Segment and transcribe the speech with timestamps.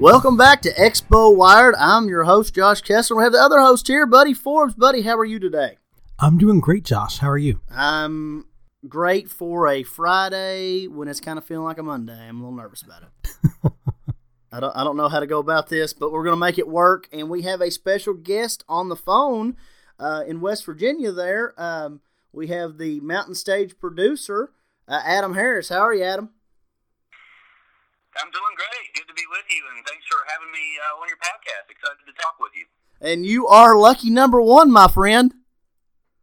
[0.00, 1.74] Welcome back to Expo Wired.
[1.78, 3.18] I'm your host, Josh Kessler.
[3.18, 4.74] We have the other host here, Buddy Forbes.
[4.74, 5.76] Buddy, how are you today?
[6.18, 7.18] I'm doing great, Josh.
[7.18, 7.60] How are you?
[7.70, 8.46] I'm
[8.88, 12.18] great for a Friday when it's kind of feeling like a Monday.
[12.18, 13.32] I'm a little nervous about it.
[14.50, 16.56] I don't, I don't know how to go about this, but we're going to make
[16.56, 17.06] it work.
[17.12, 19.58] And we have a special guest on the phone
[19.98, 21.52] uh, in West Virginia there.
[21.58, 22.00] Um,
[22.32, 24.50] we have the Mountain Stage producer,
[24.88, 25.68] uh, Adam Harris.
[25.68, 26.30] How are you, Adam?
[28.18, 28.90] I'm doing great.
[28.94, 31.70] Good to be with you, and thanks for having me uh, on your podcast.
[31.70, 32.66] Excited to talk with you.
[33.00, 35.32] And you are lucky number one, my friend.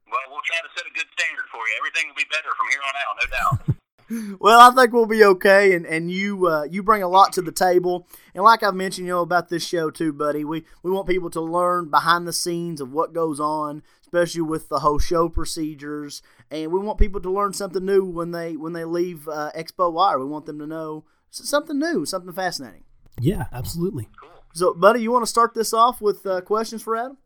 [0.06, 1.74] Well, we'll try to set a good standard for you.
[1.80, 4.40] Everything will be better from here on out, no doubt.
[4.40, 7.42] well, I think we'll be okay, and and you uh, you bring a lot to
[7.42, 8.08] the table.
[8.36, 10.44] And like I've mentioned, you know about this show too, buddy.
[10.44, 14.68] We we want people to learn behind the scenes of what goes on, especially with
[14.68, 16.22] the whole show procedures.
[16.52, 19.92] And we want people to learn something new when they when they leave uh, Expo
[19.92, 20.20] Wire.
[20.20, 22.84] We want them to know something new, something fascinating.
[23.20, 24.10] Yeah, absolutely.
[24.20, 24.30] Cool.
[24.54, 27.18] So, buddy, you want to start this off with uh, questions for Adam?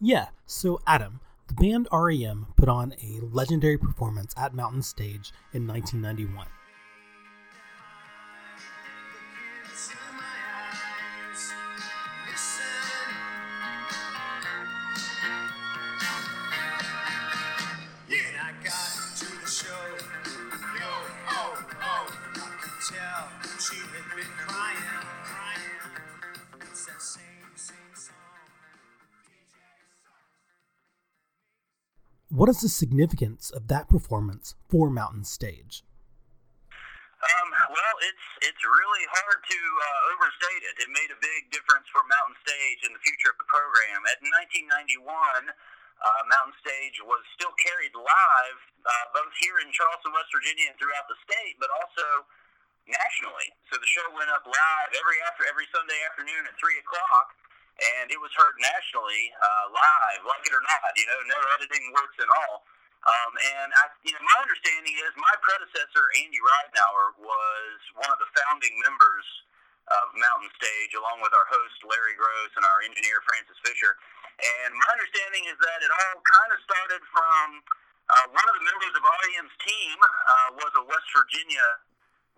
[0.00, 0.28] Yeah.
[0.46, 6.46] So, Adam, the band REM put on a legendary performance at Mountain Stage in 1991.
[32.38, 35.82] What is the significance of that performance for Mountain Stage?
[36.70, 40.86] Um, well, it's it's really hard to uh, overstate it.
[40.86, 44.06] It made a big difference for Mountain Stage in the future of the program.
[44.06, 44.22] At
[44.54, 45.02] 1991,
[45.50, 50.78] uh, Mountain Stage was still carried live, uh, both here in Charleston, West Virginia, and
[50.78, 52.22] throughout the state, but also
[52.86, 53.50] nationally.
[53.66, 57.34] So the show went up live every after every Sunday afternoon at three o'clock
[57.78, 60.90] and it was heard nationally uh, live, like it or not.
[60.98, 62.66] You know, no editing works at all.
[63.06, 68.18] Um, and I, you know, my understanding is my predecessor Andy Ridenour was one of
[68.18, 69.26] the founding members
[69.88, 73.96] of Mountain Stage, along with our host Larry Groce and our engineer Francis Fisher.
[74.38, 77.46] And my understanding is that it all kind of started from
[78.08, 81.66] uh, one of the members of REM's team uh, was a West Virginia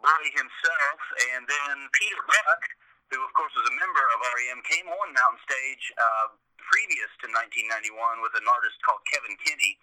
[0.00, 1.00] boy himself,
[1.36, 2.62] and then Peter Buck
[3.10, 6.26] who of course was a member of REM, came on Mountain Stage uh,
[6.62, 9.74] previous to 1991 with an artist called Kevin Kinney.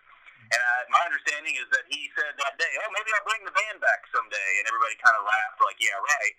[0.47, 3.51] And uh, my understanding is that he said that day, "Oh, maybe I'll bring the
[3.51, 6.35] band back someday," and everybody kind of laughed, like, "Yeah, right."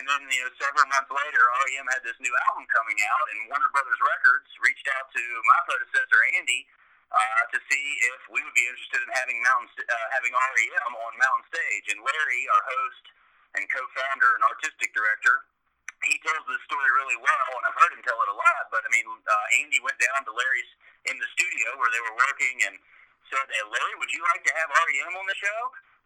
[0.00, 3.38] And then, you know, several months later, REM had this new album coming out, and
[3.50, 6.62] Warner Brothers Records reached out to my predecessor Andy
[7.10, 11.12] uh, to see if we would be interested in having Mountain uh, having REM on
[11.18, 11.86] Mountain Stage.
[11.90, 13.04] And Larry, our host
[13.58, 15.42] and co-founder and artistic director,
[16.04, 18.64] he tells this story really well, and I've heard him tell it a lot.
[18.72, 20.70] But I mean, uh, Andy went down to Larry's
[21.08, 22.74] in the studio where they were working and
[23.28, 25.60] said, hey, "Larry, would you like to have REM on the show?"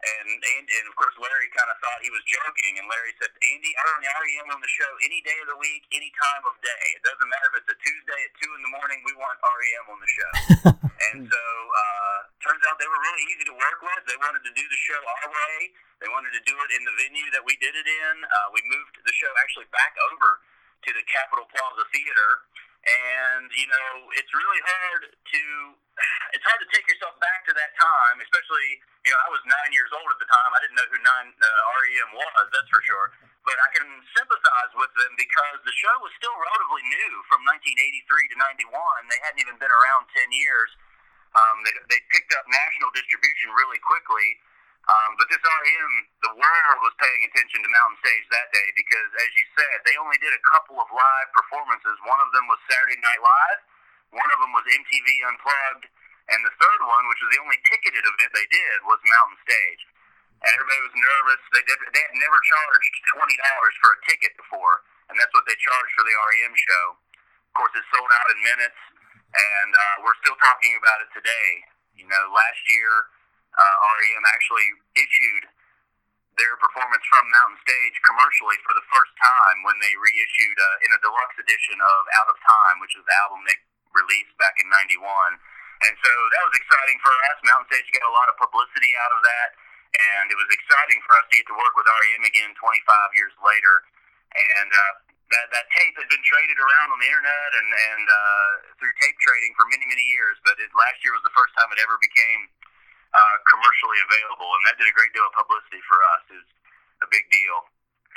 [0.04, 3.30] And, and and of course, Larry kind of thought he was joking, and Larry said,
[3.32, 6.58] "Andy, I want REM on the show any day of the week, any time of
[6.60, 6.84] day.
[6.98, 9.00] It doesn't matter if it's a Tuesday at two in the morning.
[9.06, 10.32] We want REM on the show."
[11.08, 12.03] and so, uh,
[12.44, 14.02] turns out they were really easy to work with.
[14.04, 15.72] They wanted to do the show our way.
[16.04, 18.14] They wanted to do it in the venue that we did it in.
[18.20, 20.44] Uh, we moved the show actually back over
[20.84, 22.44] to the Capitol Plaza Theater.
[22.84, 25.42] And, you know, it's really hard to,
[26.36, 28.76] it's hard to take yourself back to that time, especially,
[29.08, 30.52] you know, I was nine years old at the time.
[30.52, 33.16] I didn't know who nine, uh, REM was, that's for sure.
[33.48, 38.04] But I can sympathize with them because the show was still relatively new from 1983
[38.04, 38.36] to
[38.68, 38.68] 91.
[39.08, 40.68] They hadn't even been around 10 years.
[41.34, 44.38] Um, they, they picked up national distribution really quickly.
[44.84, 45.92] Um, but this REM,
[46.28, 49.96] the world was paying attention to Mountain Stage that day because, as you said, they
[49.96, 51.96] only did a couple of live performances.
[52.04, 53.60] One of them was Saturday Night Live,
[54.12, 55.88] one of them was MTV Unplugged,
[56.28, 59.82] and the third one, which was the only ticketed event they did, was Mountain Stage.
[60.44, 61.40] And everybody was nervous.
[61.56, 65.48] They did, they had never charged twenty dollars for a ticket before, and that's what
[65.48, 66.84] they charged for the REM show.
[67.48, 68.80] Of course, it sold out in minutes,
[69.34, 71.48] and uh, we're still talking about it today.
[71.98, 73.10] You know, last year
[73.54, 75.50] uh, REM actually issued
[76.34, 80.90] their performance from Mountain Stage commercially for the first time when they reissued uh, in
[80.90, 83.58] a deluxe edition of Out of Time, which is the album they
[83.94, 84.98] released back in '91.
[85.84, 87.36] And so that was exciting for us.
[87.46, 89.48] Mountain Stage got a lot of publicity out of that,
[89.94, 93.34] and it was exciting for us to get to work with REM again 25 years
[93.42, 93.74] later.
[94.34, 98.50] And uh, that that tape had been traded around on the internet and and uh,
[98.76, 101.68] through tape trading for many many years, but it, last year was the first time
[101.72, 102.48] it ever became
[103.14, 106.22] uh, commercially available, and that did a great deal of publicity for us.
[106.34, 106.48] Is
[107.02, 107.56] a big deal.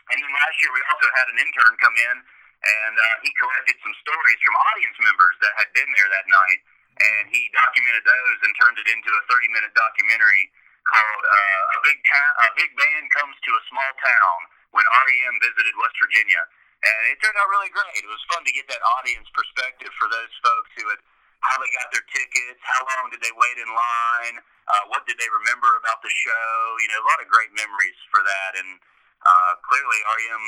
[0.07, 2.15] And then last year we also had an intern come in,
[2.63, 6.59] and uh, he collected some stories from audience members that had been there that night,
[7.04, 10.48] and he documented those and turned it into a 30-minute documentary
[10.88, 14.38] called uh, "A Big Ta- A Big Band Comes to a Small Town"
[14.71, 16.44] when REM visited West Virginia,
[16.86, 18.02] and it turned out really great.
[18.02, 21.02] It was fun to get that audience perspective for those folks who had
[21.46, 25.22] how they got their tickets, how long did they wait in line, uh, what did
[25.22, 26.50] they remember about the show.
[26.82, 28.82] You know, a lot of great memories for that, and
[29.22, 30.44] uh, clearly REM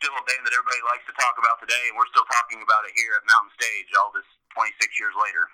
[0.00, 2.88] still a band that everybody likes to talk about today, and we're still talking about
[2.88, 4.24] it here at Mountain Stage all this
[4.56, 5.44] 26 years later.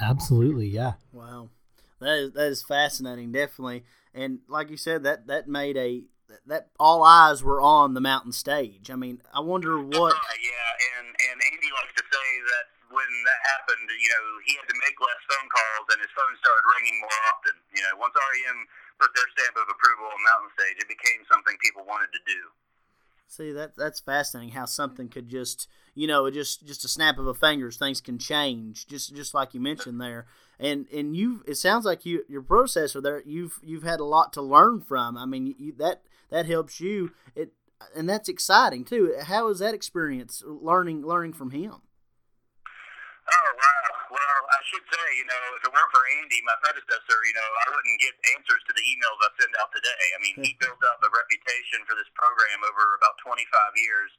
[0.00, 0.96] Absolutely, yeah.
[1.12, 1.52] Wow,
[2.00, 3.84] that is that is fascinating, definitely.
[4.16, 6.08] And like you said, that that made a
[6.46, 8.90] that all eyes were on the mountain stage.
[8.90, 10.14] I mean, I wonder uh, what.
[10.14, 14.52] Right, yeah, and and Andy likes to say that when that happened, you know, he
[14.56, 17.54] had to make less phone calls, and his phone started ringing more often.
[17.74, 18.58] You know, once REM
[19.00, 22.40] put their stamp of approval on Mountain Stage, it became something people wanted to do.
[23.26, 27.26] See that that's fascinating how something could just you know just just a snap of
[27.26, 30.26] a fingers things can change just just like you mentioned there
[30.60, 34.32] and and you it sounds like you your processor there you've you've had a lot
[34.34, 36.02] to learn from I mean you, that
[36.34, 37.54] that helps you it
[37.94, 41.78] and that's exciting too how was that experience learning learning from him
[43.24, 43.88] Oh wow!
[44.12, 47.50] Well, I should say, you know, if it weren't for Andy, my predecessor, you know,
[47.64, 50.04] I wouldn't get answers to the emails I send out today.
[50.12, 53.48] I mean, he built up a reputation for this program over about 25
[53.80, 54.12] years.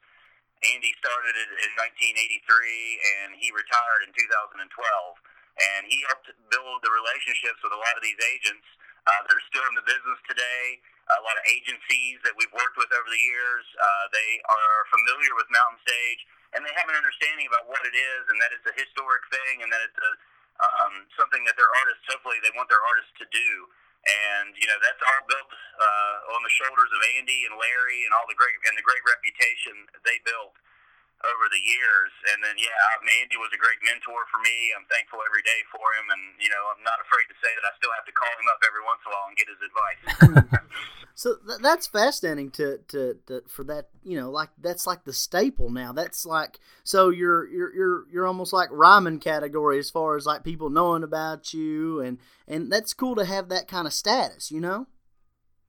[0.73, 4.57] Andy started it in 1983, and he retired in 2012.
[4.57, 8.65] And he helped build the relationships with a lot of these agents
[9.05, 10.81] uh, that are still in the business today.
[11.05, 13.65] A lot of agencies that we've worked with over the years.
[13.77, 16.25] Uh, they are familiar with Mountain Stage
[16.55, 19.61] and they have an understanding about what it is and that it's a historic thing
[19.61, 20.11] and that it's a
[20.55, 23.67] um, something that their artists hopefully they want their artists to do
[24.07, 28.15] and you know that's all built uh, on the shoulders of Andy and Larry and
[28.15, 30.55] all the great and the great reputation they built
[31.33, 34.73] over the years and then yeah I mean, Andy was a great mentor for me
[34.77, 37.65] I'm thankful every day for him and you know I'm not afraid to say that
[37.65, 39.61] I still have to call him up every once in a while and get his
[39.61, 40.01] advice
[41.15, 45.13] So th- that's fascinating to, to, to for that you know like that's like the
[45.13, 45.93] staple now.
[45.93, 50.43] That's like so you're you're you're you're almost like Ryman category as far as like
[50.43, 54.59] people knowing about you and and that's cool to have that kind of status, you
[54.59, 54.87] know.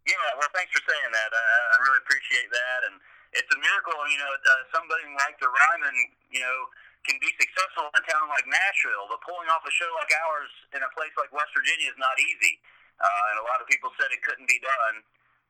[0.07, 1.31] Yeah, well, thanks for saying that.
[1.31, 2.95] I, I really appreciate that, and
[3.37, 3.97] it's a miracle.
[4.09, 5.97] You know, uh, somebody like the Ryman,
[6.33, 6.59] you know,
[7.07, 10.53] can be successful in a town like Nashville, but pulling off a show like ours
[10.75, 12.59] in a place like West Virginia is not easy.
[12.99, 15.05] Uh, and a lot of people said it couldn't be done.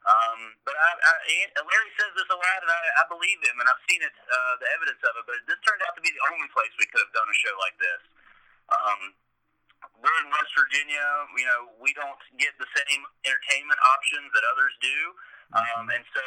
[0.07, 1.15] Um, but I, I,
[1.67, 4.55] Larry says this a lot, and I, I believe him, and I've seen it, uh,
[4.63, 5.25] the evidence of it.
[5.27, 7.55] But this turned out to be the only place we could have done a show
[7.59, 8.03] like this.
[8.71, 9.01] Um,
[9.99, 11.03] we're in West Virginia.
[11.35, 14.99] You know, we don't get the same entertainment options that others do,
[15.55, 16.25] um, and so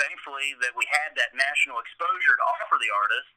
[0.00, 3.36] thankfully that we had that national exposure to offer the artists.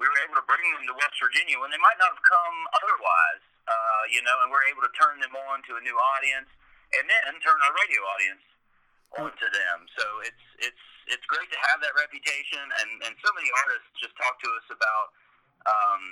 [0.00, 2.56] We were able to bring them to West Virginia when they might not have come
[2.80, 3.44] otherwise.
[3.68, 6.50] Uh, you know, and we're able to turn them on to a new audience,
[6.98, 8.42] and then turn our radio audience
[9.20, 9.78] onto them.
[9.94, 14.16] So it's it's it's great to have that reputation, and and so many artists just
[14.18, 15.06] talk to us about
[15.70, 16.02] um,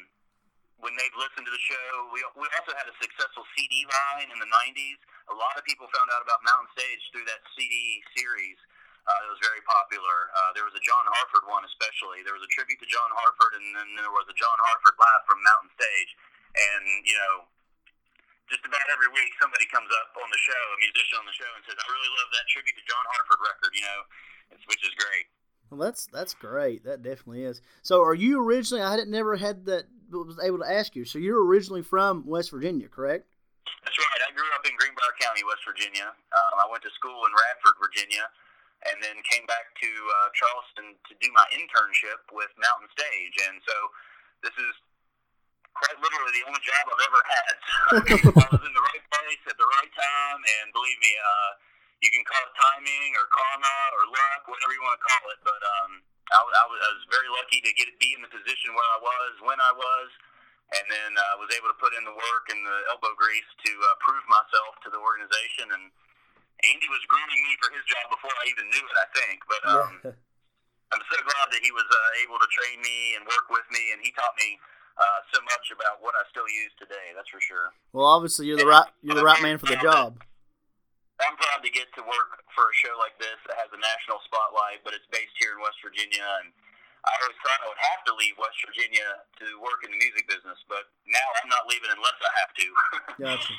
[0.78, 1.88] when they've listened to the show.
[2.14, 5.00] We we also had a successful CD line in the '90s.
[5.30, 8.58] A lot of people found out about Mountain Stage through that CD series.
[9.06, 10.28] Uh, it was very popular.
[10.34, 12.20] Uh, there was a John Hartford one, especially.
[12.26, 15.22] There was a tribute to John Hartford, and then there was a John Hartford live
[15.24, 16.10] from Mountain Stage.
[16.50, 17.34] And you know,
[18.50, 21.50] just about every week somebody comes up on the show, a musician on the show,
[21.54, 24.00] and says, "I really love that tribute to John Hartford record," you know,
[24.66, 25.30] which is great.
[25.70, 26.84] Well, that's that's great.
[26.84, 27.62] That definitely is.
[27.80, 28.82] So, are you originally?
[28.82, 29.86] I had never had that.
[30.10, 31.04] Was able to ask you.
[31.06, 33.30] So, you're originally from West Virginia, correct?
[33.84, 34.20] That's right.
[34.28, 36.12] I grew up in Greenbrier County, West Virginia.
[36.12, 38.28] Um, I went to school in Radford, Virginia,
[38.88, 43.36] and then came back to uh, Charleston to do my internship with Mountain Stage.
[43.48, 43.76] And so,
[44.44, 44.72] this is
[45.76, 47.54] quite literally the only job I've ever had.
[48.44, 51.50] I was in the right place at the right time, and believe me, uh,
[52.00, 55.40] you can call it timing or karma or luck, whatever you want to call it.
[55.44, 55.90] But um,
[56.32, 58.98] I, I, was, I was very lucky to get be in the position where I
[59.00, 60.08] was when I was,
[60.70, 63.72] and then uh, was able to put in the work and the elbow grease to
[63.74, 65.70] uh, prove myself to the organization.
[65.74, 65.90] And
[66.62, 69.36] Andy was grooming me for his job before I even knew it, I think.
[69.50, 69.92] But um,
[70.94, 73.94] I'm so glad that he was uh, able to train me and work with me,
[73.94, 74.58] and he taught me
[75.00, 77.16] uh, so much about what I still use today.
[77.18, 77.74] That's for sure.
[77.90, 80.22] Well, obviously you're the right you're the right man for the job.
[81.20, 84.24] I'm proud to get to work for a show like this that has a national
[84.24, 86.24] spotlight, but it's based here in West Virginia.
[86.40, 86.48] And
[87.04, 89.08] I was I would have to leave West Virginia
[89.40, 92.66] to work in the music business, but now I'm not leaving unless I have to.
[93.24, 93.54] gotcha.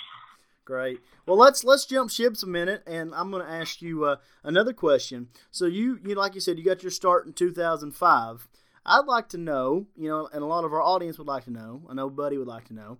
[0.63, 0.99] Great.
[1.25, 4.73] Well, let's let's jump ships a minute, and I'm going to ask you uh, another
[4.73, 5.29] question.
[5.49, 8.47] So you you like you said you got your start in 2005.
[8.85, 11.51] I'd like to know, you know, and a lot of our audience would like to
[11.51, 11.83] know.
[11.89, 12.97] I know Buddy would like to know.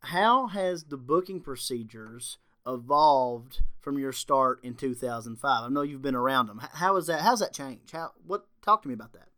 [0.00, 5.64] How has the booking procedures evolved from your start in 2005?
[5.64, 6.60] I know you've been around them.
[6.74, 7.22] How is that?
[7.22, 7.92] How's that changed?
[7.92, 8.12] How?
[8.26, 8.46] What?
[8.62, 9.29] Talk to me about that.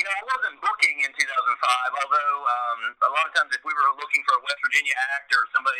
[0.00, 3.76] You know, I wasn't booking in 2005, although um, a lot of times if we
[3.76, 5.76] were looking for a West Virginia actor, somebody,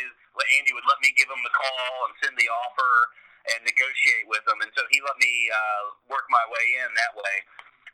[0.61, 2.93] Andy would let me give them the call and send the offer
[3.49, 7.17] and negotiate with them, and so he let me uh, work my way in that
[7.17, 7.35] way.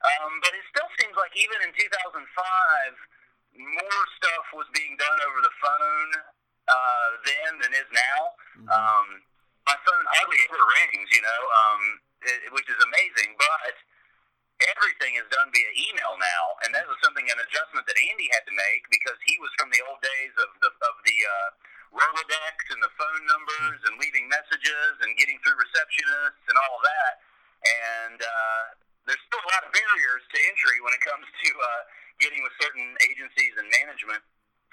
[0.03, 5.39] Um, but it still seems like even in 2005, more stuff was being done over
[5.39, 6.11] the phone
[6.67, 8.19] uh, then than is now.
[8.59, 8.67] Mm-hmm.
[8.67, 9.07] Um,
[9.63, 11.81] my phone hardly ever rings, you know, um,
[12.27, 13.79] it, which is amazing, but
[14.57, 18.41] everything is done via email now, and that was something an adjustment that Andy had
[18.49, 21.49] to make because he was from the old days of the of the uh,
[21.93, 26.83] Rolodex and the phone numbers and leaving messages and getting through receptionists and all of
[26.83, 27.13] that.
[27.63, 28.63] And uh,
[29.07, 31.81] there's still a lot of barriers to entry when it comes to uh,
[32.19, 34.21] getting with certain agencies and management.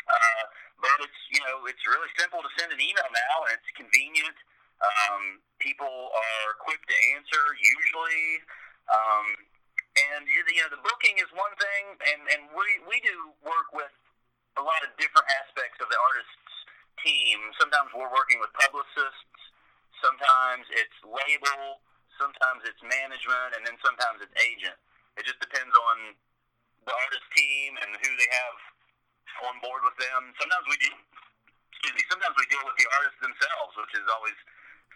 [0.05, 0.45] Uh,
[0.81, 4.37] but it's you know it's really simple to send an email now, and it's convenient.
[4.83, 8.45] Um, people are quick to answer usually.
[8.91, 9.54] Um,
[9.95, 13.93] and you know the booking is one thing, and and we we do work with
[14.59, 16.55] a lot of different aspects of the artist's
[17.03, 17.39] team.
[17.59, 19.39] Sometimes we're working with publicists,
[20.03, 21.83] sometimes it's label,
[22.19, 24.79] sometimes it's management, and then sometimes it's agent.
[25.19, 26.19] It just depends on
[26.87, 28.59] the artist team and who they have
[29.51, 30.35] on board with them.
[30.39, 30.93] Sometimes we do.
[31.71, 32.03] Excuse me.
[32.11, 34.39] Sometimes we deal with the artists themselves, which is always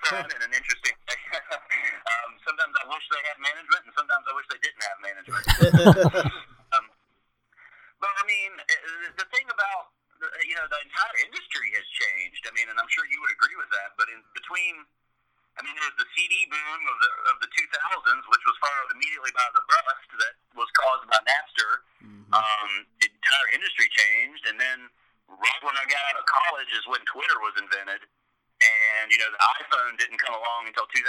[0.06, 1.22] fun and an interesting thing.
[2.12, 5.44] um, sometimes I wish they had management, and sometimes I wish they didn't have management.
[6.74, 6.84] um,
[7.98, 8.52] but I mean,
[9.18, 9.94] the thing about
[10.46, 12.42] you know the entire industry has changed.
[12.46, 13.94] I mean, and I'm sure you would agree with that.
[13.98, 14.82] But in between,
[15.58, 19.34] I mean, there's the CD boom of the of the 2000s, which was followed immediately
[19.34, 21.72] by the bust that was caused by Napster.
[22.02, 22.34] Mm-hmm.
[22.34, 22.70] Um,
[23.02, 24.90] the entire industry changed, and then
[25.30, 28.06] right when I got out of college is when Twitter was invented
[29.08, 31.00] and you know the iPhone didn't come along until 2007,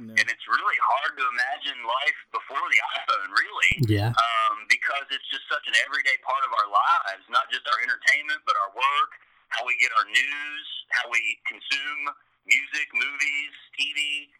[0.00, 0.16] no.
[0.16, 3.72] and it's really hard to imagine life before the iPhone, really.
[3.92, 4.16] Yeah.
[4.16, 8.40] Um, because it's just such an everyday part of our lives, not just our entertainment,
[8.48, 9.20] but our work,
[9.52, 12.08] how we get our news, how we consume
[12.48, 14.32] music, movies, TV.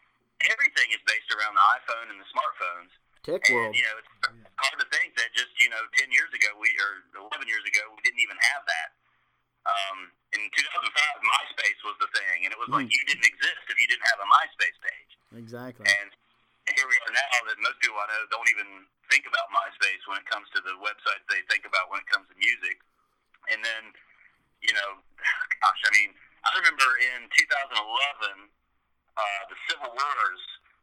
[0.49, 2.93] Everything is based around the iPhone and the smartphones.
[3.29, 3.77] Tech and, world.
[3.77, 4.11] You know, it's
[4.57, 7.93] hard to think that just you know 10 years ago we or 11 years ago
[7.93, 8.97] we didn't even have that.
[9.65, 12.83] Um, in 2005, MySpace was the thing, and it was mm.
[12.83, 15.13] like you didn't exist if you didn't have a MySpace page.
[15.41, 15.89] Exactly.
[15.89, 16.11] And
[16.77, 20.21] here we are now that most people I know don't even think about MySpace when
[20.21, 22.81] it comes to the websites they think about when it comes to music.
[23.53, 23.93] And then,
[24.65, 25.01] you know,
[25.65, 26.13] gosh, I mean,
[26.45, 28.49] I remember in 2011,
[29.17, 30.43] uh, the Civil Wars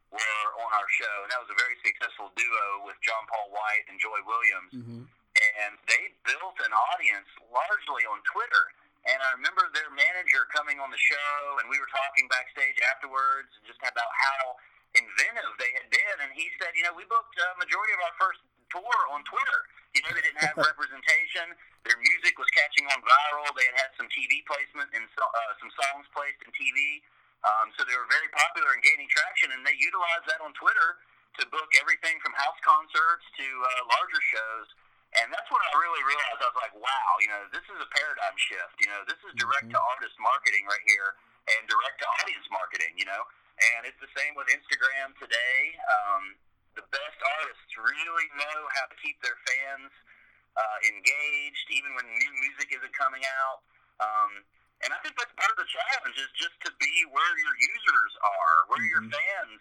[0.09, 3.85] were on our show, and that was a very successful duo with John Paul White
[3.89, 4.73] and Joy Williams.
[4.73, 5.20] Mm-hmm
[5.67, 8.63] and they built an audience largely on Twitter.
[9.09, 13.49] And I remember their manager coming on the show, and we were talking backstage afterwards,
[13.65, 14.61] just about how
[14.93, 16.17] inventive they had been.
[16.21, 19.59] And he said, you know, we booked a majority of our first tour on Twitter.
[19.97, 21.49] You know, they didn't have representation.
[21.81, 23.49] Their music was catching on viral.
[23.57, 27.01] They had had some TV placement and uh, some songs placed in TV.
[27.41, 31.01] Um, so they were very popular and gaining traction, and they utilized that on Twitter
[31.41, 34.67] to book everything from house concerts to uh, larger shows.
[35.11, 37.89] And that's when I really realized I was like, wow, you know, this is a
[37.91, 38.75] paradigm shift.
[38.79, 39.91] You know, this is direct to mm-hmm.
[39.95, 41.19] artist marketing right here
[41.51, 43.23] and direct to audience marketing, you know.
[43.75, 45.75] And it's the same with Instagram today.
[45.83, 46.39] Um,
[46.79, 49.91] the best artists really know how to keep their fans
[50.55, 53.59] uh, engaged, even when new music isn't coming out.
[53.99, 54.47] Um,
[54.81, 58.13] and I think that's part of the challenge is just to be where your users
[58.23, 58.95] are, where mm-hmm.
[58.95, 59.59] your fans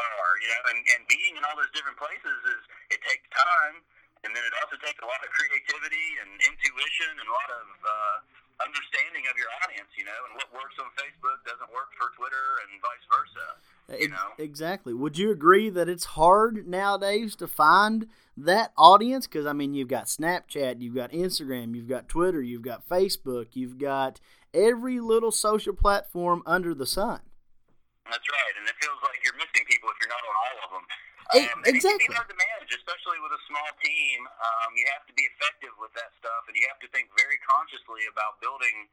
[0.00, 2.62] are, you know, and, and being in all those different places is
[2.96, 3.84] it takes time
[4.24, 7.66] and then it also takes a lot of creativity and intuition and a lot of
[7.84, 8.16] uh,
[8.64, 12.46] understanding of your audience, you know, and what works on Facebook doesn't work for Twitter
[12.64, 13.46] and vice versa.
[14.00, 14.34] You know?
[14.38, 14.94] Exactly.
[14.94, 18.06] Would you agree that it's hard nowadays to find
[18.36, 19.26] that audience?
[19.26, 23.48] Because I mean, you've got Snapchat, you've got Instagram, you've got Twitter, you've got Facebook,
[23.52, 24.20] you've got
[24.54, 27.20] every little social platform under the sun.
[28.06, 30.70] That's right, and it feels like you're missing people if you're not on all of
[30.78, 30.86] them.
[31.34, 32.06] Um, exactly.
[32.06, 34.26] It's hard to manage, especially with a small team.
[34.26, 37.38] Um, you have to be effective with that stuff, and you have to think very
[37.42, 38.86] consciously about building.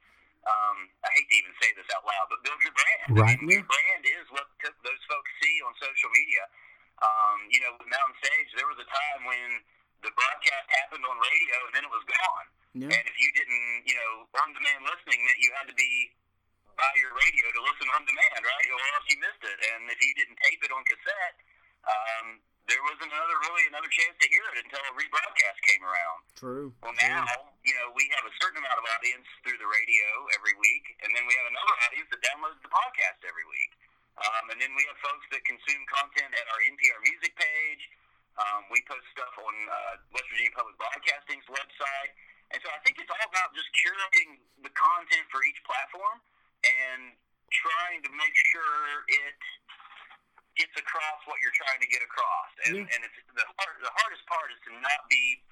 [0.44, 3.06] Um, I hate to even say this out loud, but build your brand.
[3.16, 3.38] Right.
[3.38, 6.44] I mean, your brand is what those folks see on social media.
[7.00, 9.48] Um, you know, with Mountain Stage, there was a time when
[10.04, 12.46] the broadcast happened on radio, and then it was gone.
[12.74, 12.90] Yeah.
[12.92, 16.10] And if you didn't, you know, on demand listening meant you had to be
[16.74, 18.68] by your radio to listen on demand, right?
[18.68, 19.58] Or else you missed it.
[19.72, 21.38] And if you didn't tape it on cassette,
[21.84, 26.18] um, there wasn't another really another chance to hear it until a rebroadcast came around.
[26.36, 26.68] True.
[26.80, 27.12] Well, True.
[27.12, 27.28] now
[27.60, 31.12] you know we have a certain amount of audience through the radio every week, and
[31.12, 33.72] then we have another audience that downloads the podcast every week.
[34.14, 37.82] Um, and then we have folks that consume content at our NPR Music page.
[38.38, 42.14] Um, we post stuff on uh, West Virginia Public Broadcasting's website,
[42.54, 46.22] and so I think it's all about just curating the content for each platform
[46.62, 47.14] and
[47.50, 49.38] trying to make sure it
[50.54, 52.50] gets across what you're trying to get across.
[52.66, 52.94] And, Yeah.
[52.94, 55.42] and it's the hard, the hardest part is to not be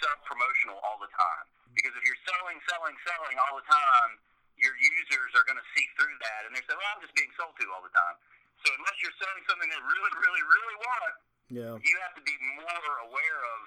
[0.00, 1.46] sub promotional all the time.
[1.76, 4.18] Because if you're selling, selling, selling all the time,
[4.56, 7.30] your users are going to see through that and they say, "Well, I'm just being
[7.38, 8.16] sold to all the time."
[8.64, 11.14] So unless you're selling something they really, really, really want,
[11.48, 11.74] Yeah.
[11.78, 13.60] you have to be more aware of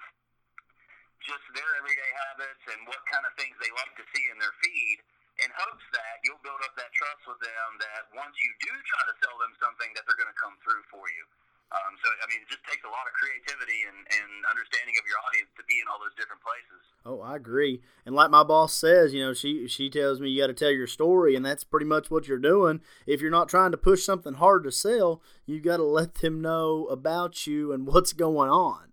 [1.24, 4.52] just their everyday habits and what kind of things they like to see in their
[4.60, 5.00] feed
[5.42, 9.02] in hopes that you'll build up that trust with them that once you do try
[9.10, 11.24] to sell them something that they're going to come through for you.
[11.72, 15.08] Um, so, I mean, it just takes a lot of creativity and, and understanding of
[15.08, 16.84] your audience to be in all those different places.
[17.08, 17.80] Oh, I agree.
[18.04, 20.70] And like my boss says, you know, she she tells me you got to tell
[20.70, 22.82] your story, and that's pretty much what you're doing.
[23.06, 26.42] If you're not trying to push something hard to sell, you got to let them
[26.42, 28.92] know about you and what's going on.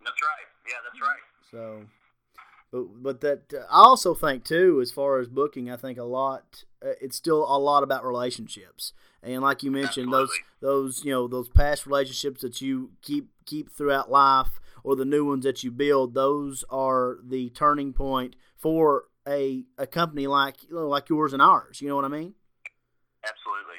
[0.00, 0.48] That's right.
[0.72, 1.24] Yeah, that's right.
[1.50, 1.84] So,
[2.72, 6.04] but but that uh, I also think too, as far as booking, I think a
[6.04, 6.64] lot.
[6.84, 11.28] Uh, it's still a lot about relationships, and like you mentioned, those those you know
[11.28, 15.70] those past relationships that you keep keep throughout life, or the new ones that you
[15.70, 16.14] build.
[16.14, 21.42] Those are the turning point for a a company like you know, like yours and
[21.42, 21.80] ours.
[21.82, 22.34] You know what I mean?
[23.24, 23.76] Absolutely.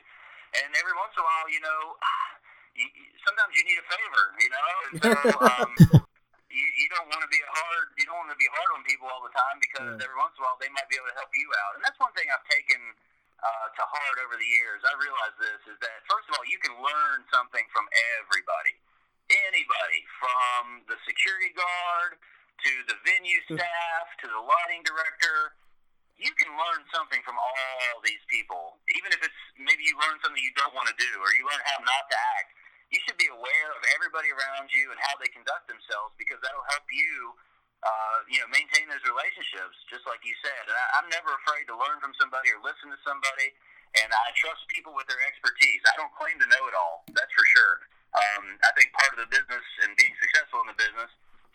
[0.63, 1.79] And every once in a while, you know,
[2.75, 2.93] you-
[3.25, 4.67] sometimes you need a favor, you know.
[5.01, 6.03] So um,
[6.62, 9.10] you, you don't want to be hard you don't want to be hard on people
[9.10, 10.06] all the time because Yeah.
[10.06, 11.74] every once in a while they might be able to help you out.
[11.75, 12.81] And that's one thing I've taken
[13.42, 14.85] uh, to heart over the years.
[14.85, 17.90] I realize this is that first of all, you can learn something from
[18.22, 18.77] everybody,
[19.50, 22.22] anybody from the security guard
[22.62, 25.57] to the venue staff to the lighting director
[26.22, 30.38] you can learn something from all these people, even if it's maybe you learn something
[30.38, 32.53] you don't want to do or you learn how not to act.
[32.92, 36.68] You should be aware of everybody around you and how they conduct themselves because that'll
[36.75, 37.36] help you,
[37.88, 40.64] uh, you know, maintain those relationships, just like you said.
[40.68, 43.56] And I, I'm never afraid to learn from somebody or listen to somebody,
[44.04, 45.80] and I trust people with their expertise.
[45.88, 47.88] I don't claim to know it all, that's for sure.
[48.12, 51.12] Um, I think part of the business and being successful in the business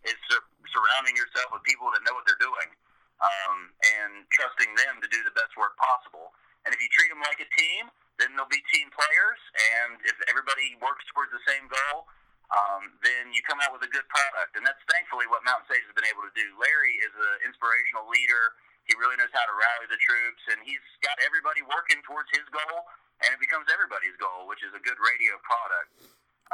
[0.09, 2.73] is sur- surrounding yourself with people that know what they're doing
[3.21, 6.33] um, and trusting them to do the best work possible.
[6.65, 9.41] And if you treat them like a team, then they'll be team players.
[9.77, 12.09] And if everybody works towards the same goal,
[12.55, 14.55] um, then you come out with a good product.
[14.55, 16.47] And that's thankfully what Mountain Stage has been able to do.
[16.57, 18.55] Larry is an inspirational leader.
[18.87, 22.47] He really knows how to rally the troops, and he's got everybody working towards his
[22.55, 22.87] goal,
[23.27, 25.91] and it becomes everybody's goal, which is a good radio product.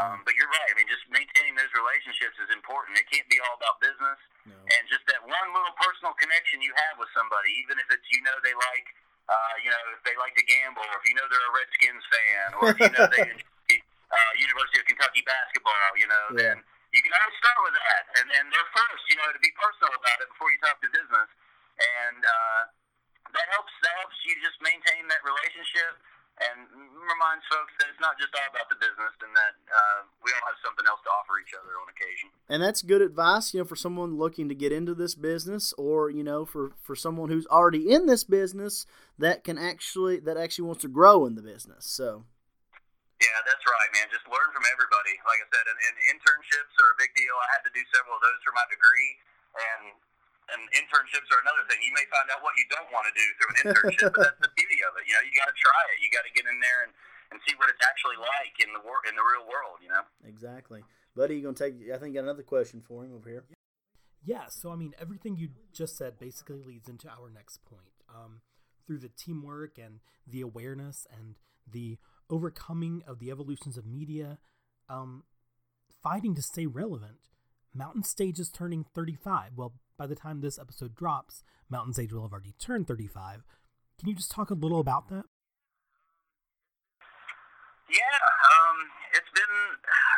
[0.00, 0.68] Um, but you're right.
[0.72, 2.96] I mean, just maintaining those relationships is important.
[2.96, 4.16] It can't be all about business
[4.48, 4.56] No.
[4.56, 8.24] and just that one little personal connection you have with somebody, even if it's you
[8.24, 8.86] know they like,
[9.32, 12.04] uh, you know, if they like to gamble, or if you know they're a Redskins
[12.12, 13.76] fan, or if you know they enjoy
[14.12, 16.52] uh, University of Kentucky basketball, you know, Yeah.
[16.52, 16.56] then
[16.92, 19.92] you can always start with that, and and they're first, you know, to be personal
[19.96, 21.28] about it before you talk to business,
[22.04, 22.60] and uh,
[23.32, 23.72] that helps.
[23.80, 25.96] That helps you just maintain that relationship.
[26.40, 26.64] And
[27.02, 30.46] reminds folks that it's not just all about the business, and that uh, we all
[30.48, 32.32] have something else to offer each other on occasion.
[32.48, 36.08] and that's good advice you know for someone looking to get into this business or
[36.08, 38.86] you know for for someone who's already in this business
[39.18, 42.24] that can actually that actually wants to grow in the business so
[43.20, 44.10] Yeah, that's right, man.
[44.10, 45.14] Just learn from everybody.
[45.22, 47.34] Like I said, and, and internships are a big deal.
[47.38, 49.12] I had to do several of those for my degree,
[49.54, 49.82] and
[50.50, 51.78] and internships are another thing.
[51.84, 54.42] You may find out what you don't want to do through an internship, but that's
[54.42, 55.06] the beauty of it.
[55.06, 56.02] You know, you got to try it.
[56.02, 56.92] You got to get in there and,
[57.30, 59.78] and see what it's actually like in the wor- in the real world.
[59.84, 60.04] You know.
[60.26, 60.82] exactly
[61.14, 63.44] buddy you gonna take i think you got another question for him over here
[64.24, 67.92] Yeah, so I mean, everything you just said basically leads into our next point.
[68.08, 68.40] Um,
[68.86, 71.34] through the teamwork and the awareness and
[71.70, 71.98] the
[72.30, 74.38] overcoming of the evolutions of media,
[74.88, 75.24] um,
[76.02, 77.18] fighting to stay relevant.
[77.74, 79.52] Mountain Stage is turning 35.
[79.56, 83.44] Well, by the time this episode drops, Mountain Stage will have already turned 35.
[83.98, 85.24] Can you just talk a little about that?
[87.92, 88.76] Yeah, um,
[89.12, 89.56] it's been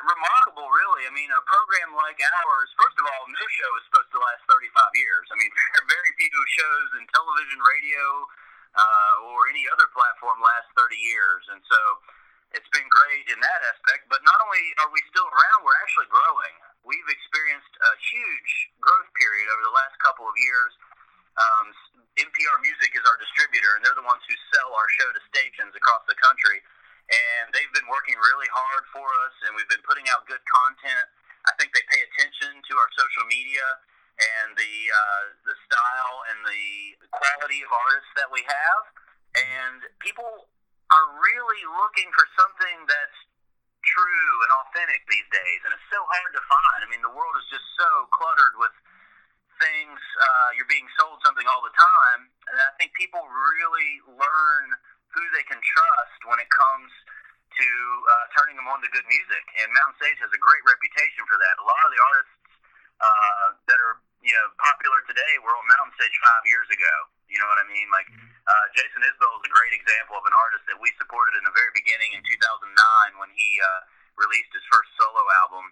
[0.07, 1.11] remarkable, really.
[1.11, 4.47] I mean, a program like ours, first of all, no show is supposed to last
[4.47, 5.27] 35 years.
[5.33, 5.51] I mean,
[5.91, 8.03] very few shows in television, radio,
[8.79, 11.43] uh, or any other platform last 30 years.
[11.51, 11.81] And so
[12.55, 14.07] it's been great in that aspect.
[14.07, 16.55] But not only are we still around, we're actually growing.
[16.85, 20.73] We've experienced a huge growth period over the last couple of years.
[21.35, 21.67] Um,
[22.21, 25.73] NPR Music is our distributor, and they're the ones who sell our show to stations
[25.73, 26.61] across the country.
[27.09, 31.09] And they've been working really hard for us, and we've been putting out good content.
[31.49, 33.65] I think they pay attention to our social media
[34.15, 38.83] and the uh, the style and the quality of artists that we have.
[39.35, 40.49] And people
[40.93, 43.19] are really looking for something that's
[43.95, 46.79] true and authentic these days, and it's so hard to find.
[46.83, 48.75] I mean, the world is just so cluttered with
[49.63, 49.99] things.
[50.19, 54.65] Uh, you're being sold something all the time, and I think people really learn
[55.15, 56.91] who they can trust when it comes
[57.55, 59.45] to uh, turning them on to good music.
[59.63, 61.55] And Mountain Stage has a great reputation for that.
[61.63, 62.35] A lot of the artists
[62.99, 66.95] uh, that are you know popular today were on Mountain Stage five years ago.
[67.31, 67.89] You know what I mean?
[67.95, 68.11] Like
[68.45, 71.55] uh, Jason Isbell is a great example of an artist that we supported in the
[71.57, 73.69] very beginning in 2009 when he uh,
[74.21, 75.65] released his first solo album.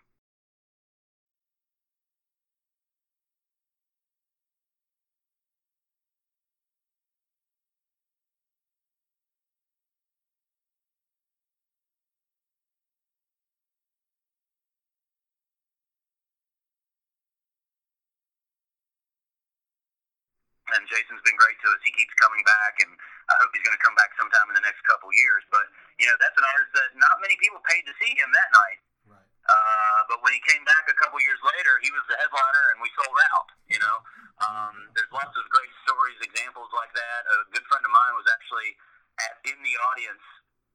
[20.73, 21.81] And Jason's been great to us.
[21.85, 22.91] He keeps coming back, and
[23.29, 25.45] I hope he's going to come back sometime in the next couple years.
[25.53, 25.69] But
[26.01, 28.81] you know, that's an artist that not many people paid to see him that night.
[29.09, 29.29] Right.
[29.47, 32.79] Uh, but when he came back a couple years later, he was the headliner, and
[32.81, 33.49] we sold out.
[33.69, 33.97] You know,
[34.45, 37.21] um, there's lots of great stories, examples like that.
[37.29, 38.77] A good friend of mine was actually
[39.21, 40.25] at, in the audience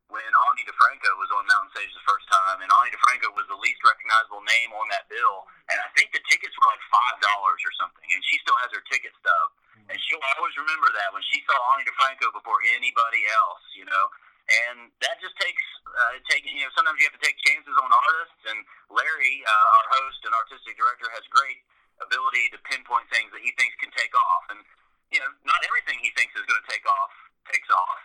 [0.08, 3.60] when Ani DiFranco was on Mountain Stage the first time, and Ani DiFranco was the
[3.60, 7.60] least recognizable name on that bill, and I think the tickets were like five dollars
[7.68, 9.48] or something, and she still has her ticket stub,
[9.92, 14.04] and she'll always remember that when she saw Ani DiFranco before anybody else, you know,
[14.48, 17.92] and that just takes uh, taking, you know, sometimes you have to take chances on
[17.92, 21.60] artists, and Larry, uh, our host and artistic director, has great
[22.00, 24.64] ability to pinpoint things that he thinks can take off, and
[25.12, 27.12] you know, not everything he thinks is going to take off
[27.48, 28.00] takes off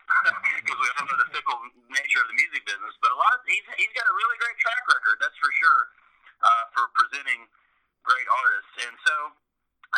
[0.63, 1.59] because we all know the fickle
[1.91, 2.95] nature of the music business.
[3.03, 5.83] But a lot, of, he's he's got a really great track record, that's for sure,
[6.43, 7.47] uh, for presenting
[8.07, 8.75] great artists.
[8.87, 9.15] And so,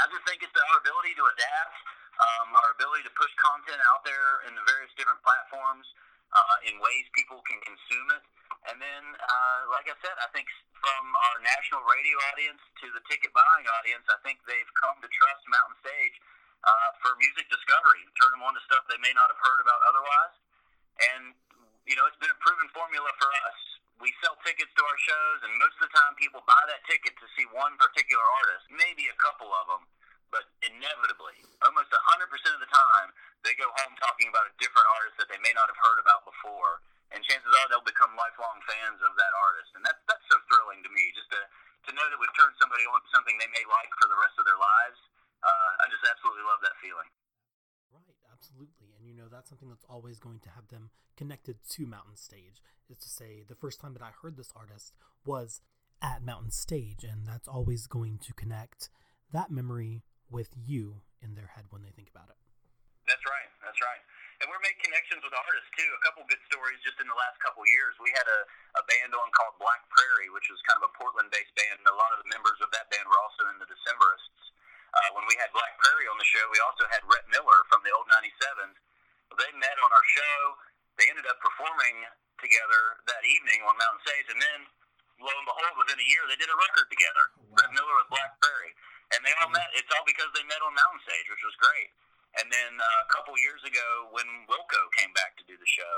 [0.00, 1.76] I just think it's our ability to adapt,
[2.20, 5.86] um, our ability to push content out there in the various different platforms
[6.32, 8.24] uh, in ways people can consume it.
[8.72, 10.48] And then, uh, like I said, I think
[10.80, 15.08] from our national radio audience to the ticket buying audience, I think they've come to
[15.08, 16.16] trust Mountain Stage
[16.60, 19.80] uh, for music discovery, turn them on to stuff they may not have heard about
[19.88, 20.36] otherwise.
[21.08, 21.22] And,
[21.88, 23.58] you know, it's been a proven formula for us.
[23.96, 27.16] We sell tickets to our shows, and most of the time people buy that ticket
[27.16, 29.88] to see one particular artist, maybe a couple of them,
[30.28, 33.08] but inevitably, almost 100% of the time,
[33.40, 36.28] they go home talking about a different artist that they may not have heard about
[36.28, 36.84] before.
[37.08, 39.70] And chances are they'll become lifelong fans of that artist.
[39.78, 40.23] And that's, that's
[40.82, 41.40] to me, just to,
[41.86, 44.34] to know that we've turned somebody on to something they may like for the rest
[44.40, 44.98] of their lives
[45.44, 47.08] uh, I just absolutely love that feeling.
[47.92, 48.96] Right, absolutely.
[48.96, 52.64] And you know, that's something that's always going to have them connected to Mountain Stage.
[52.88, 54.92] Is to say, the first time that I heard this artist
[55.24, 55.60] was
[56.00, 58.88] at Mountain Stage, and that's always going to connect
[59.32, 62.40] that memory with you in their head when they think about it.
[63.08, 63.48] That's right.
[63.64, 64.00] That's right.
[64.44, 65.88] And we're making connections with artists too.
[65.96, 67.96] A couple good stories just in the last couple years.
[67.96, 68.40] We had a,
[68.76, 71.96] a band on called Black Prairie, which was kind of a Portland-based band, and a
[71.96, 74.52] lot of the members of that band were also in the Decemberists.
[74.92, 77.88] Uh, when we had Black Prairie on the show, we also had Rhett Miller from
[77.88, 78.76] the old 97s.
[79.32, 80.60] They met on our show.
[81.00, 82.04] They ended up performing
[82.36, 84.68] together that evening on Mountain Stage, and then
[85.24, 87.32] lo and behold, within a year, they did a record together.
[87.48, 87.64] Wow.
[87.64, 88.76] Rhett Miller with Black Prairie,
[89.16, 89.72] and they all met.
[89.72, 91.88] It's all because they met on Mountain Stage, which was great.
[92.42, 95.94] And then uh, a couple years ago, when Wilco came back to do the show,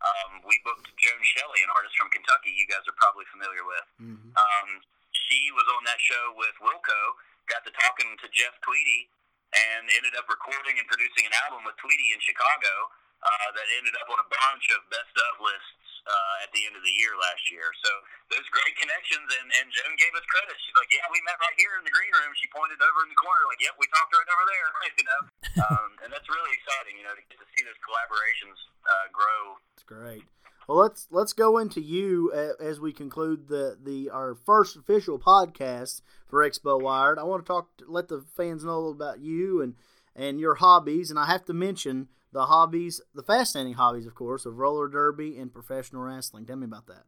[0.00, 2.52] um, we booked Joan Shelley, an artist from Kentucky.
[2.52, 3.88] You guys are probably familiar with.
[4.00, 4.32] Mm-hmm.
[4.36, 4.68] Um,
[5.12, 7.00] she was on that show with Wilco.
[7.48, 9.12] Got to talking to Jeff Tweedy,
[9.52, 12.90] and ended up recording and producing an album with Tweedy in Chicago
[13.22, 16.76] uh, that ended up on a bunch of best of lists uh, at the end
[16.76, 17.72] of the year last year.
[17.80, 17.90] So
[18.32, 20.56] those great connections, and, and Joan gave us credit.
[20.64, 23.10] She's like, "Yeah, we met right here in the green room." She pointed over in
[23.10, 24.68] the corner, like, "Yep, we talked right over there."
[25.00, 25.20] you know,
[25.64, 27.00] um, and that's really exciting.
[27.00, 29.58] You know, to to see those collaborations uh, grow.
[29.76, 30.24] It's great.
[30.68, 36.00] Well, let's let's go into you as we conclude the the our first official podcast
[36.26, 37.18] for Expo Wired.
[37.18, 39.74] I want to talk, let the fans know about you and
[40.16, 44.42] and your hobbies, and I have to mention the hobbies, the fascinating hobbies, of course,
[44.42, 46.44] of roller derby and professional wrestling.
[46.44, 47.06] Tell me about that.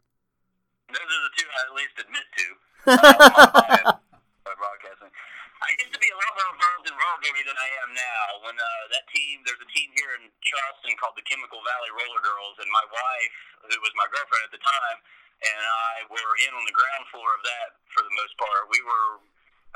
[0.87, 2.47] Those are the two I at least admit to.
[4.47, 5.11] Uh, broadcasting.
[5.11, 8.47] I used to be a lot more involved in roller derby than I am now.
[8.47, 12.23] When uh, that team, there's a team here in Charleston called the Chemical Valley Roller
[12.23, 13.37] Girls, and my wife,
[13.67, 14.99] who was my girlfriend at the time,
[15.43, 18.71] and I were in on the ground floor of that for the most part.
[18.71, 19.27] We were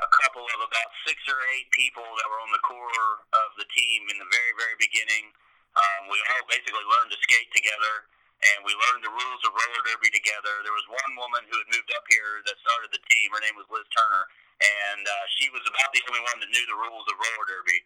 [0.01, 3.67] a couple of about six or eight people that were on the core of the
[3.69, 5.29] team in the very, very beginning.
[5.77, 8.09] Um, we all basically learned to skate together,
[8.41, 10.65] and we learned the rules of roller derby together.
[10.65, 13.31] There was one woman who had moved up here that started the team.
[13.31, 14.25] Her name was Liz Turner,
[14.59, 17.79] and uh, she was about the only one that knew the rules of roller derby.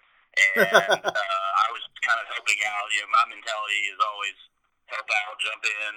[0.55, 2.87] And uh, I was kind of helping out.
[2.95, 4.37] You know, my mentality is always
[4.89, 5.93] help out, jump in,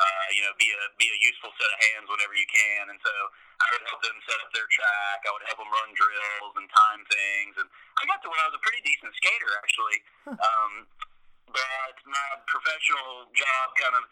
[0.00, 2.88] uh, you know, be a be a useful set of hands whenever you can.
[2.88, 3.12] And so
[3.60, 5.18] I would help them set up their track.
[5.28, 7.54] I would help them run drills and time things.
[7.60, 7.68] And
[8.00, 9.98] I got to where I was a pretty decent skater actually.
[10.30, 10.72] Um,
[11.50, 14.04] but my professional job kind of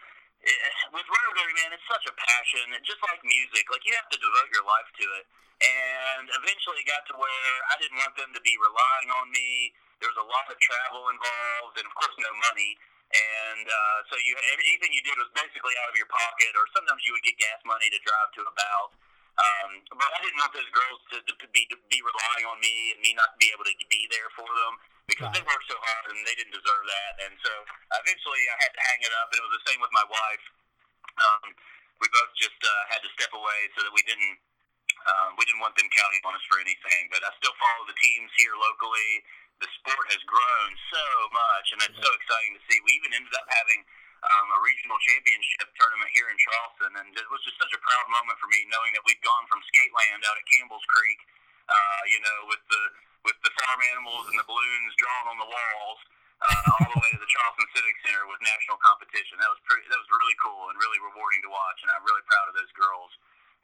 [0.44, 2.74] eh, with derby, man, it's such a passion.
[2.74, 3.70] It's just like music.
[3.70, 5.26] Like you have to devote your life to it.
[5.58, 9.74] And eventually, it got to where I didn't want them to be relying on me.
[9.98, 12.78] There was a lot of travel involved, and of course, no money.
[13.08, 17.00] And uh, so you anything you did was basically out of your pocket, or sometimes
[17.08, 18.92] you would get gas money to drive to a bout.
[19.38, 22.92] Um, but I didn't want those girls to, to be to be relying on me
[22.92, 24.72] and me not be able to be there for them
[25.08, 25.40] because right.
[25.40, 27.12] they worked so hard and they didn't deserve that.
[27.24, 27.52] And so
[28.02, 29.32] eventually I had to hang it up.
[29.32, 30.44] And it was the same with my wife.
[31.16, 31.54] Um,
[32.02, 34.36] we both just uh, had to step away so that we didn't
[35.08, 37.08] um, we didn't want them counting on us for anything.
[37.08, 39.24] But I still follow the teams here locally.
[39.58, 42.78] The sport has grown so much, and it's so exciting to see.
[42.86, 43.82] We even ended up having
[44.22, 48.06] um, a regional championship tournament here in Charleston, and it was just such a proud
[48.10, 51.20] moment for me knowing that we'd gone from Skateland out at Campbell's Creek,
[51.70, 52.82] uh, you know, with the
[53.26, 56.00] with the farm animals and the balloons drawn on the walls,
[56.38, 59.42] uh, all the way to the Charleston Civic Center with national competition.
[59.42, 59.86] That was pretty.
[59.90, 62.70] That was really cool and really rewarding to watch, and I'm really proud of those
[62.78, 63.10] girls.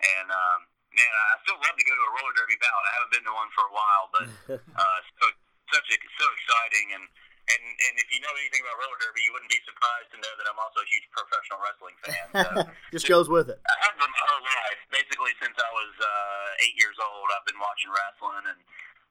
[0.02, 0.58] And um,
[0.94, 2.82] man, I still love to go to a roller derby bout.
[2.82, 4.26] I haven't been to one for a while, but
[4.82, 5.24] uh, so
[5.72, 7.06] such a, so exciting and.
[7.44, 10.32] And, and if you know anything about roller derby, you wouldn't be surprised to know
[10.40, 12.26] that I'm also a huge professional wrestling fan.
[12.40, 12.64] So
[12.96, 13.60] Just goes with it.
[13.60, 17.28] I have been my whole life, basically since I was uh, eight years old.
[17.36, 18.60] I've been watching wrestling, and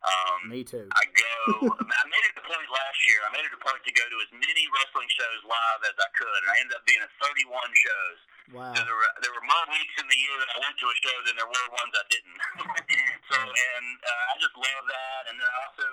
[0.03, 0.83] um, Me too.
[0.83, 1.71] I go.
[2.01, 3.23] I made it a point last year.
[3.23, 6.09] I made it a point to go to as many wrestling shows live as I
[6.11, 8.19] could, and I ended up being at 31 shows.
[8.51, 8.75] Wow.
[8.75, 10.95] So there were there were more weeks in the year that I went to a
[10.99, 12.39] show than there were ones I didn't.
[13.31, 15.87] so and uh, I just love that, and then I also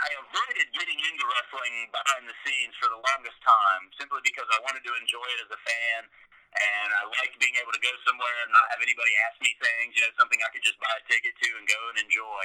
[0.00, 4.58] I avoided getting into wrestling behind the scenes for the longest time, simply because I
[4.64, 6.00] wanted to enjoy it as a fan,
[6.56, 9.92] and I liked being able to go somewhere and not have anybody ask me things.
[10.00, 12.44] You know, something I could just buy a ticket to and go and enjoy.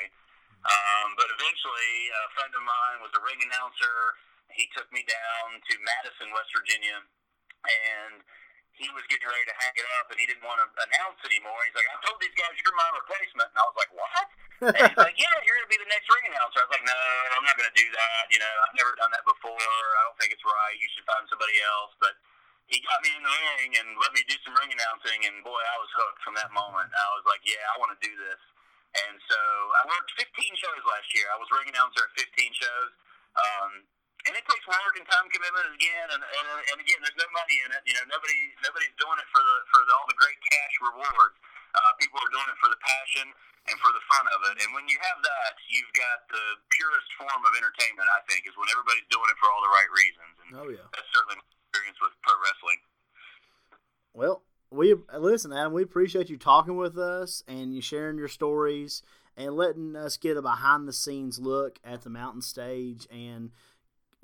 [0.66, 4.20] Um, but eventually, a friend of mine was a ring announcer.
[4.52, 7.06] He took me down to Madison, West Virginia,
[7.66, 8.20] and
[8.76, 11.56] he was getting ready to hang it up, and he didn't want to announce anymore.
[11.64, 14.28] He's like, "I told these guys you're my replacement," and I was like, "What?"
[14.76, 17.00] and he's like, "Yeah, you're gonna be the next ring announcer." I was like, "No,
[17.40, 18.24] I'm not gonna do that.
[18.32, 19.56] You know, I've never done that before.
[19.56, 20.76] I don't think it's right.
[20.76, 22.20] You should find somebody else." But
[22.68, 25.60] he got me in the ring and let me do some ring announcing, and boy,
[25.60, 26.92] I was hooked from that moment.
[26.92, 28.42] I was like, "Yeah, I want to do this."
[28.96, 29.40] And so
[29.76, 31.28] I worked 15 shows last year.
[31.32, 32.92] I was ring announcer at 15 shows.
[33.36, 33.84] Um,
[34.66, 37.82] and work and time commitment again, and, and, and again, there's no money in it.
[37.86, 41.38] You know, nobody nobody's doing it for the for the, all the great cash rewards.
[41.76, 43.28] Uh, people are doing it for the passion
[43.68, 44.64] and for the fun of it.
[44.64, 48.08] And when you have that, you've got the purest form of entertainment.
[48.10, 50.34] I think is when everybody's doing it for all the right reasons.
[50.42, 52.80] And oh yeah, that's certainly my experience with pro wrestling.
[54.16, 54.36] Well,
[54.72, 55.74] we listen, Adam.
[55.76, 59.04] We appreciate you talking with us and you sharing your stories
[59.38, 63.52] and letting us get a behind the scenes look at the mountain stage and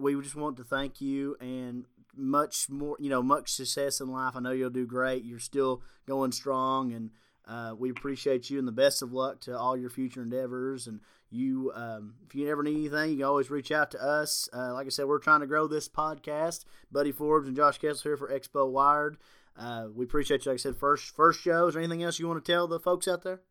[0.02, 1.86] we just want to thank you and
[2.16, 4.36] much more, you know, much success in life.
[4.36, 5.24] I know you'll do great.
[5.24, 7.12] You're still going strong, and
[7.48, 10.88] uh, we appreciate you and the best of luck to all your future endeavors.
[10.88, 14.50] And you, um, if you ever need anything, you can always reach out to us.
[14.54, 16.66] Uh, like I said, we're trying to grow this podcast.
[16.92, 19.18] Buddy Forbes and Josh Kessler here for Expo Wired.
[19.58, 20.52] Uh, we appreciate you.
[20.52, 21.76] Like I said, first first shows.
[21.76, 23.42] Or anything else you want to tell the folks out there?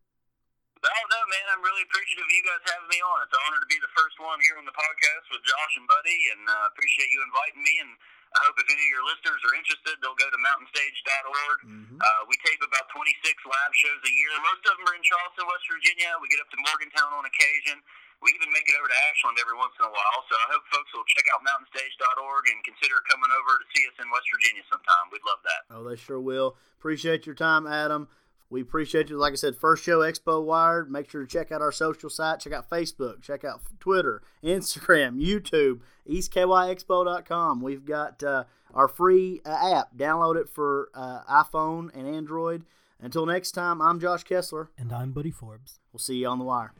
[1.61, 1.69] No, no, man.
[1.69, 3.21] I'm really appreciative of you guys having me on.
[3.21, 5.85] It's an honor to be the first one here on the podcast with Josh and
[5.85, 7.85] Buddy, and uh, appreciate you inviting me.
[7.85, 7.93] And
[8.33, 11.57] I hope if any of your listeners are interested, they'll go to mountainstage.org.
[11.61, 12.01] Mm-hmm.
[12.01, 13.13] Uh, we tape about 26
[13.45, 14.33] live shows a year.
[14.41, 16.17] Most of them are in Charleston, West Virginia.
[16.17, 17.77] We get up to Morgantown on occasion.
[18.25, 20.19] We even make it over to Ashland every once in a while.
[20.29, 23.97] So I hope folks will check out mountainstage.org and consider coming over to see us
[24.01, 25.13] in West Virginia sometime.
[25.13, 25.61] We'd love that.
[25.69, 26.57] Oh, they sure will.
[26.81, 28.09] Appreciate your time, Adam.
[28.51, 29.17] We appreciate you.
[29.17, 30.91] Like I said, first show Expo Wired.
[30.91, 32.41] Make sure to check out our social site.
[32.41, 33.21] Check out Facebook.
[33.21, 37.61] Check out Twitter, Instagram, YouTube, EastKYExpo.com.
[37.61, 39.95] We've got uh, our free uh, app.
[39.95, 42.65] Download it for uh, iPhone and Android.
[42.99, 44.69] Until next time, I'm Josh Kessler.
[44.77, 45.79] And I'm Buddy Forbes.
[45.93, 46.73] We'll see you on the wire.